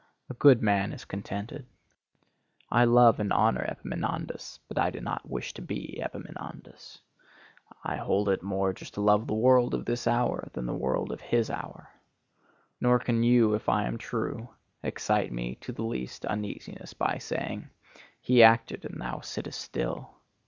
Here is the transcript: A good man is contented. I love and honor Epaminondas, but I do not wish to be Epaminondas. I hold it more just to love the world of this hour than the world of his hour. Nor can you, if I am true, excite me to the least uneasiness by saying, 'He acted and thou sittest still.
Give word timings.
A 0.31 0.33
good 0.33 0.63
man 0.63 0.93
is 0.93 1.05
contented. 1.05 1.67
I 2.71 2.85
love 2.85 3.19
and 3.19 3.31
honor 3.31 3.61
Epaminondas, 3.69 4.59
but 4.67 4.79
I 4.79 4.89
do 4.89 4.99
not 4.99 5.29
wish 5.29 5.53
to 5.53 5.61
be 5.61 6.01
Epaminondas. 6.01 7.01
I 7.83 7.97
hold 7.97 8.27
it 8.29 8.41
more 8.41 8.73
just 8.73 8.95
to 8.95 9.01
love 9.01 9.27
the 9.27 9.35
world 9.35 9.75
of 9.75 9.85
this 9.85 10.07
hour 10.07 10.49
than 10.53 10.65
the 10.65 10.73
world 10.73 11.11
of 11.11 11.21
his 11.21 11.51
hour. 11.51 11.91
Nor 12.79 12.97
can 12.97 13.21
you, 13.21 13.53
if 13.53 13.69
I 13.69 13.85
am 13.85 13.99
true, 13.99 14.49
excite 14.81 15.31
me 15.31 15.53
to 15.61 15.71
the 15.71 15.83
least 15.83 16.25
uneasiness 16.25 16.95
by 16.95 17.19
saying, 17.19 17.69
'He 18.21 18.41
acted 18.41 18.85
and 18.85 18.99
thou 18.99 19.19
sittest 19.19 19.61
still. 19.61 20.15